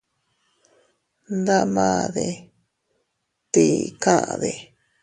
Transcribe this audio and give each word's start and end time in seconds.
Ndamade 1.41 2.27
¿tii 3.51 3.79
kade? 4.03 4.51